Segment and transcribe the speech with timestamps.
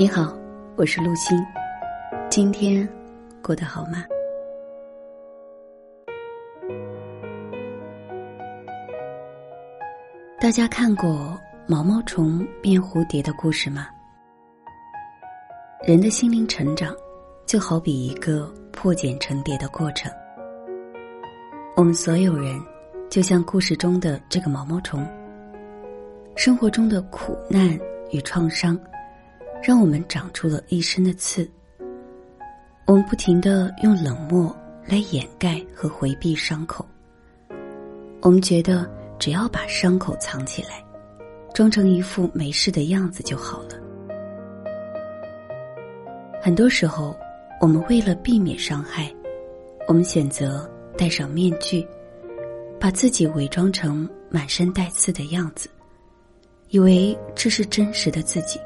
[0.00, 0.34] 你好，
[0.76, 1.38] 我是陆星。
[2.30, 2.88] 今天
[3.42, 4.02] 过得好吗？
[10.40, 13.88] 大家看过毛毛虫变蝴蝶的故事吗？
[15.86, 16.96] 人的心灵成长，
[17.44, 20.10] 就好比一个破茧成蝶的过程。
[21.76, 22.58] 我们所有人，
[23.10, 25.06] 就像故事中的这个毛毛虫，
[26.36, 27.78] 生活中的苦难
[28.12, 28.80] 与创伤。
[29.62, 31.48] 让我们长出了一身的刺。
[32.86, 34.54] 我们不停的用冷漠
[34.86, 36.84] 来掩盖和回避伤口。
[38.20, 40.84] 我们觉得只要把伤口藏起来，
[41.54, 43.68] 装成一副没事的样子就好了。
[46.42, 47.14] 很多时候，
[47.60, 49.14] 我们为了避免伤害，
[49.86, 50.68] 我们选择
[50.98, 51.86] 戴上面具，
[52.78, 55.68] 把自己伪装成满身带刺的样子，
[56.70, 58.58] 以为这是真实的自己。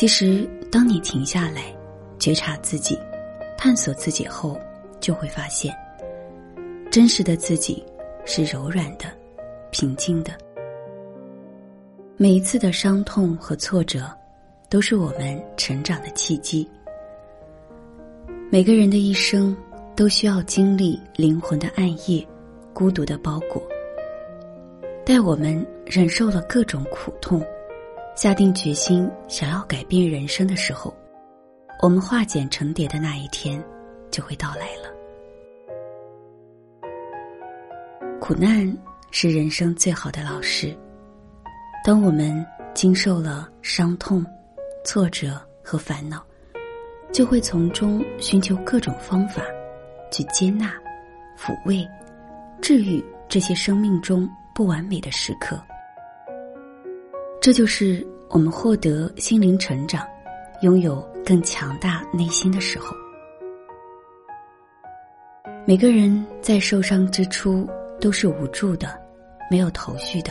[0.00, 1.64] 其实，当你停下来，
[2.18, 2.98] 觉察自己，
[3.58, 4.58] 探索自己后，
[4.98, 5.76] 就会发现，
[6.90, 7.84] 真实的自己
[8.24, 9.04] 是柔软的、
[9.70, 10.32] 平静的。
[12.16, 14.10] 每一次的伤痛和挫折，
[14.70, 16.66] 都是我们成长的契机。
[18.50, 19.54] 每个人的一生
[19.94, 22.26] 都需要经历灵魂的暗夜、
[22.72, 23.62] 孤独的包裹。
[25.04, 27.44] 待我们忍受了各种苦痛。
[28.20, 30.94] 下定决心想要改变人生的时候，
[31.80, 33.64] 我们化茧成蝶的那一天
[34.10, 34.92] 就会到来了。
[38.20, 38.76] 苦难
[39.10, 40.76] 是人生最好的老师。
[41.82, 44.22] 当我们经受了伤痛、
[44.84, 46.22] 挫折和烦恼，
[47.10, 49.42] 就会从中寻求各种方法，
[50.12, 50.74] 去接纳、
[51.38, 51.88] 抚慰、
[52.60, 55.58] 治愈这些生命中不完美的时刻。
[57.40, 60.06] 这就是我们获得心灵成长、
[60.60, 62.94] 拥有更强大内心的时候。
[65.66, 67.66] 每个人在受伤之初
[67.98, 68.94] 都是无助的，
[69.50, 70.30] 没有头绪的。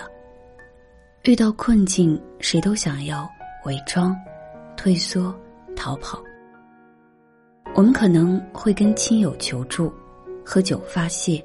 [1.23, 3.27] 遇到困境，谁都想要
[3.65, 4.15] 伪装、
[4.77, 5.33] 退缩、
[5.75, 6.21] 逃跑。
[7.73, 9.91] 我们可能会跟亲友求助，
[10.45, 11.43] 喝酒发泄，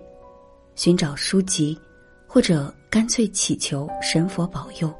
[0.74, 1.78] 寻找书籍，
[2.26, 4.92] 或者干脆祈求神佛保佑。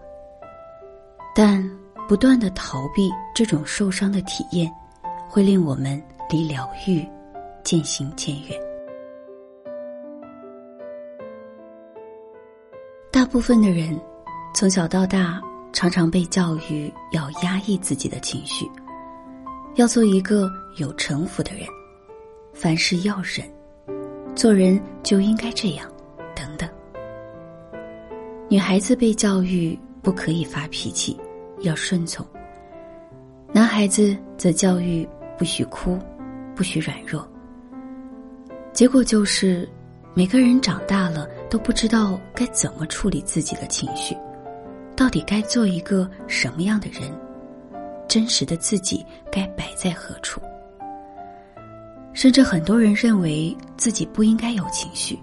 [1.34, 1.68] 但
[2.08, 4.72] 不断的逃避这种受伤的体验，
[5.28, 6.00] 会令我们
[6.30, 7.04] 离疗愈
[7.64, 8.60] 渐行渐远。
[13.10, 13.98] 大部分的人
[14.54, 15.40] 从小到大
[15.72, 18.70] 常常被教育要压抑自己的情绪，
[19.74, 21.66] 要做一个有城府的人，
[22.52, 23.50] 凡事要忍，
[24.36, 25.90] 做人就应该这样，
[26.34, 26.68] 等等。
[28.48, 31.18] 女孩子被教育不可以发脾气。
[31.64, 32.24] 要顺从。
[33.52, 35.06] 男孩子则教育
[35.38, 35.98] 不许哭，
[36.54, 37.28] 不许软弱。
[38.72, 39.68] 结果就是，
[40.14, 44.16] 每个人长大了都不知道该怎么处理自己的情绪，
[44.96, 47.12] 到底该做一个什么样的人，
[48.08, 50.40] 真实的自己该摆在何处？
[52.12, 55.18] 甚至很多人认为自己不应该有情绪，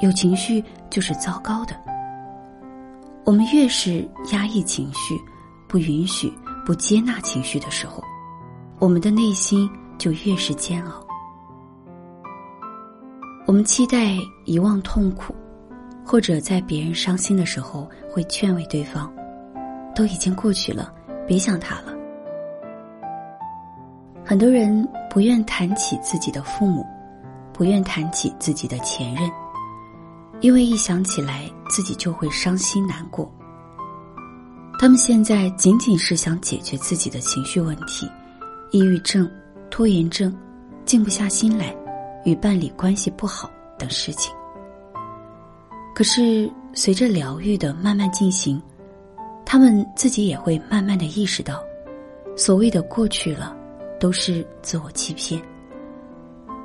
[0.00, 1.74] 有情绪就是糟糕的。
[3.24, 5.14] 我们越是压抑情绪。
[5.68, 6.32] 不允许、
[6.64, 8.02] 不接纳情绪的时候，
[8.78, 11.06] 我们的内心就越是煎熬。
[13.46, 15.34] 我们期待遗忘痛苦，
[16.04, 19.12] 或者在别人伤心的时候会劝慰对方
[19.94, 20.92] ：“都已经过去了，
[21.26, 21.94] 别想他了。”
[24.24, 26.86] 很多人不愿谈起自己的父母，
[27.52, 29.30] 不愿谈起自己的前任，
[30.40, 33.30] 因为一想起来自己就会伤心难过。
[34.80, 38.08] 他们现在仅仅是想解决自己的情绪问题，
[38.70, 39.28] 抑郁症、
[39.68, 40.32] 拖延症、
[40.84, 41.74] 静不下心来、
[42.24, 44.32] 与伴侣关系不好等事情。
[45.96, 48.62] 可是随着疗愈的慢慢进行，
[49.44, 51.60] 他们自己也会慢慢的意识到，
[52.36, 53.56] 所谓的过去了，
[53.98, 55.42] 都是自我欺骗。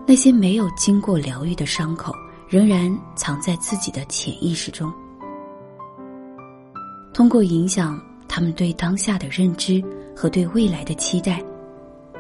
[0.06, 2.14] 那些没有经过疗愈的伤口，
[2.48, 4.94] 仍然藏在自己的潜意识中。
[7.14, 9.82] 通过影响他们对当下的认知
[10.16, 11.40] 和对未来的期待，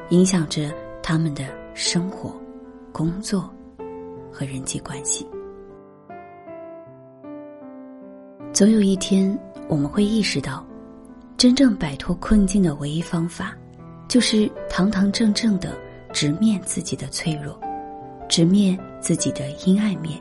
[0.09, 2.39] 影响着他们的生活、
[2.91, 3.51] 工作
[4.31, 5.27] 和人际关系。
[8.53, 9.35] 总有一天，
[9.67, 10.63] 我们会意识到，
[11.37, 13.57] 真正摆脱困境的唯一方法，
[14.07, 15.75] 就是堂堂正正的
[16.13, 17.59] 直面自己的脆弱，
[18.29, 20.19] 直面自己的阴暗面，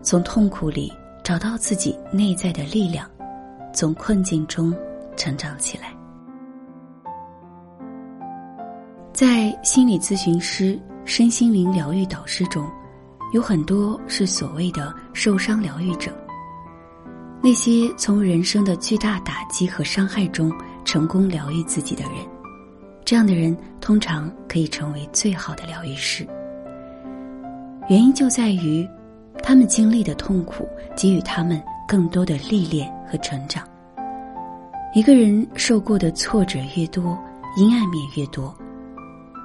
[0.00, 0.92] 从痛苦里
[1.24, 3.10] 找到自己内在的力量。
[3.72, 4.74] 从困境中
[5.16, 5.92] 成长起来。
[9.12, 12.64] 在心理咨询师、身心灵疗愈导师中，
[13.32, 16.12] 有很多是所谓的受伤疗愈者。
[17.40, 20.52] 那些从人生的巨大打击和伤害中
[20.84, 22.14] 成功疗愈自己的人，
[23.04, 26.26] 这样的人通常可以成为最好的疗愈师。
[27.88, 28.88] 原因就在于，
[29.42, 33.66] 他们经历的痛苦给予他们更多的历练和成长。
[34.94, 37.18] 一个人受过的挫折越多，
[37.56, 38.54] 阴暗面越多，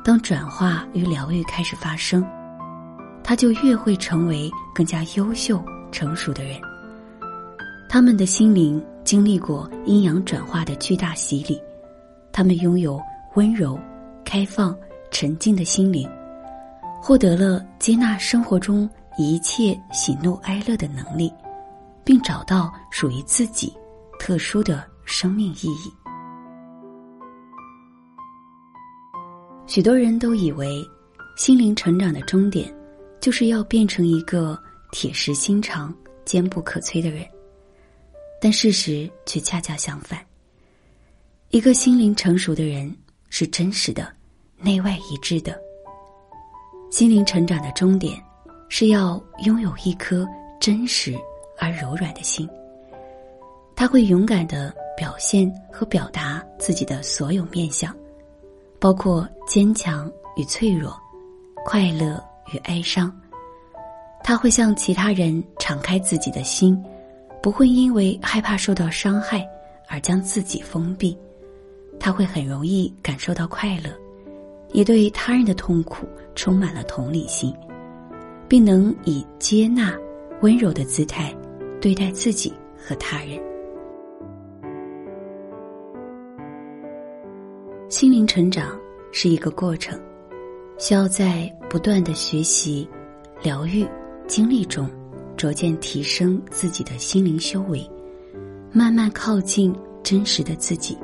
[0.03, 2.25] 当转化与疗愈开始发生，
[3.23, 6.59] 他就越会成为更加优秀、成熟的人。
[7.89, 11.61] 他们的心灵经历过阴阳转化的巨大洗礼，
[12.31, 12.99] 他们拥有
[13.35, 13.77] 温柔、
[14.23, 14.75] 开放、
[15.11, 16.09] 沉静的心灵，
[17.01, 21.31] 获得了接纳生活中一切喜怒哀乐的能力，
[22.05, 23.73] 并找到属于自己
[24.19, 25.93] 特殊的生命意义。
[29.65, 30.85] 许多人都以为，
[31.37, 32.73] 心灵成长的终点，
[33.19, 34.61] 就是要变成一个
[34.91, 35.93] 铁石心肠、
[36.25, 37.25] 坚不可摧的人。
[38.41, 40.19] 但事实却恰恰相反。
[41.49, 42.93] 一个心灵成熟的人
[43.29, 44.13] 是真实的、
[44.57, 45.57] 内外一致的。
[46.91, 48.21] 心灵成长的终点，
[48.67, 50.27] 是要拥有一颗
[50.59, 51.17] 真实
[51.57, 52.49] 而柔软的心。
[53.75, 57.95] 他会勇敢的表现和表达自己的所有面相，
[58.79, 60.95] 包括坚强与脆弱、
[61.65, 62.23] 快乐
[62.53, 63.11] 与哀伤。
[64.23, 66.81] 他会向其他人敞开自己的心。
[67.41, 69.45] 不会因为害怕受到伤害
[69.89, 71.17] 而将自己封闭，
[71.99, 73.89] 他会很容易感受到快乐，
[74.71, 77.53] 也对他人的痛苦充满了同理心，
[78.47, 79.93] 并能以接纳、
[80.39, 81.35] 温柔的姿态
[81.83, 83.37] 对待自己和他人。
[87.89, 88.79] 心灵成长
[89.11, 89.99] 是一个过程，
[90.77, 92.87] 需要在不断的学习、
[93.41, 93.85] 疗愈、
[94.27, 94.89] 经历中。
[95.35, 97.85] 逐渐提升自己的心灵修为，
[98.71, 100.95] 慢慢靠近真实的自己，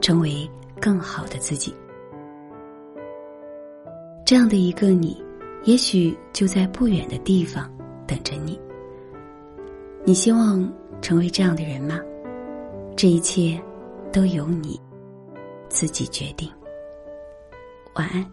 [0.00, 0.48] 成为
[0.80, 1.72] 更好的自己。
[4.24, 5.22] 这样的一个你，
[5.64, 7.70] 也许就在不远的地方
[8.08, 8.58] 等着你。
[10.06, 10.72] 你希望
[11.02, 12.00] 成为这样的人吗？
[12.96, 13.60] 这一切
[14.12, 14.80] 都由你
[15.68, 16.48] 自己决定。
[17.94, 18.24] 晚安。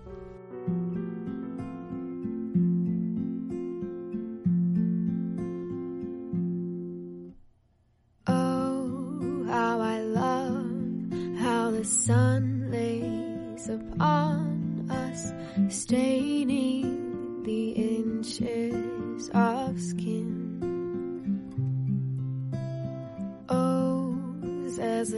[15.69, 16.62] staining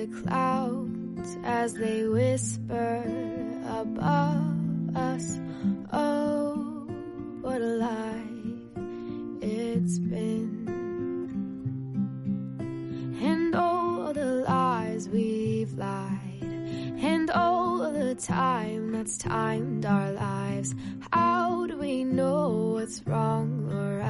[0.07, 3.03] clouds as they whisper
[3.67, 5.39] above us.
[5.91, 6.87] Oh,
[7.41, 8.23] what a life
[9.41, 10.65] it's been.
[13.21, 20.75] And all the lies we've lied, and all the time that's timed our lives.
[21.11, 24.01] How do we know what's wrong or